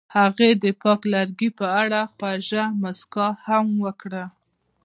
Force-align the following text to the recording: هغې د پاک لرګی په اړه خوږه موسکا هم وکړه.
هغې 0.17 0.49
د 0.63 0.65
پاک 0.81 1.01
لرګی 1.13 1.49
په 1.59 1.65
اړه 1.81 1.99
خوږه 2.13 2.63
موسکا 2.81 3.27
هم 3.45 3.67
وکړه. 3.85 4.23